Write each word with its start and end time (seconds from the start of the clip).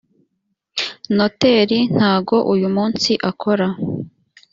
noteri 1.15 1.79
ntago 1.95 2.35
uyu 2.53 2.67
munsi 2.75 3.11
akora 3.29 3.67